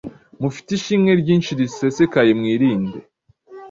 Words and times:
mufite 0.41 0.69
ishimwe 0.77 1.11
ryinshi 1.21 1.51
risesekaye. 1.59 2.31
Mwirinde 2.39 2.97